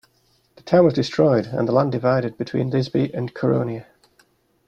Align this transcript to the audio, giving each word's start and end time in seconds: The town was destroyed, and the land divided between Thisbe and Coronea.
The 0.55 0.63
town 0.63 0.85
was 0.85 0.95
destroyed, 0.95 1.45
and 1.51 1.67
the 1.67 1.71
land 1.73 1.91
divided 1.91 2.35
between 2.35 2.71
Thisbe 2.71 3.13
and 3.13 3.31
Coronea. 3.35 3.85